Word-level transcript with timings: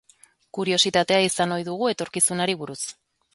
Kuriositatea 0.57 1.19
izan 1.25 1.53
ohi 1.57 1.67
dugu 1.69 1.91
etorkizunari 1.93 2.57
buruz. 2.65 2.81